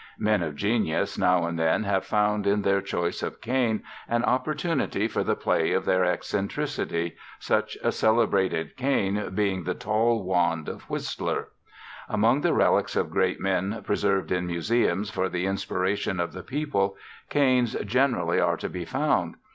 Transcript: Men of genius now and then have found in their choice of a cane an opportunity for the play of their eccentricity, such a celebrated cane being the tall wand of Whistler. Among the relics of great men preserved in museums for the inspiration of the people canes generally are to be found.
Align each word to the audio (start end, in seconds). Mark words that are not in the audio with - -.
Men 0.17 0.41
of 0.41 0.55
genius 0.55 1.15
now 1.19 1.45
and 1.45 1.59
then 1.59 1.83
have 1.83 2.03
found 2.03 2.47
in 2.47 2.63
their 2.63 2.81
choice 2.81 3.21
of 3.21 3.33
a 3.35 3.37
cane 3.37 3.83
an 4.07 4.23
opportunity 4.23 5.07
for 5.07 5.23
the 5.23 5.35
play 5.35 5.73
of 5.73 5.85
their 5.85 6.03
eccentricity, 6.03 7.15
such 7.37 7.77
a 7.83 7.91
celebrated 7.91 8.75
cane 8.75 9.29
being 9.35 9.63
the 9.63 9.75
tall 9.75 10.23
wand 10.23 10.67
of 10.67 10.89
Whistler. 10.89 11.49
Among 12.09 12.41
the 12.41 12.55
relics 12.55 12.95
of 12.95 13.11
great 13.11 13.39
men 13.39 13.83
preserved 13.83 14.31
in 14.31 14.47
museums 14.47 15.11
for 15.11 15.29
the 15.29 15.45
inspiration 15.45 16.19
of 16.19 16.33
the 16.33 16.41
people 16.41 16.97
canes 17.29 17.75
generally 17.85 18.39
are 18.41 18.57
to 18.57 18.69
be 18.69 18.85
found. 18.85 19.35